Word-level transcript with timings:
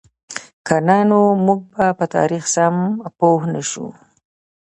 که 0.67 0.75
نه 0.87 0.97
نو 1.09 1.21
موږ 1.45 1.59
به 1.75 1.85
په 1.97 2.05
تاریخ 2.15 2.43
سم 2.55 2.75
پوهـ 3.17 3.41
نهشو. 3.53 3.87